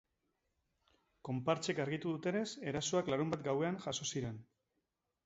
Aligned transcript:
Konpartsek 1.27 1.81
argitu 1.85 2.13
dutenez, 2.13 2.45
erasoak 2.71 3.13
larunbat 3.15 3.45
gauean 3.49 3.79
jazo 3.85 4.09
ziren. 4.15 4.41